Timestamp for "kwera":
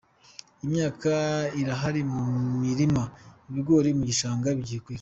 4.83-4.89